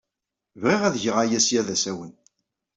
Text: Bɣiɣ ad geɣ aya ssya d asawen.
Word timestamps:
Bɣiɣ 0.61 0.81
ad 0.87 0.95
geɣ 1.03 1.15
aya 1.23 1.39
ssya 1.43 1.61
d 1.67 1.69
asawen. 1.75 2.13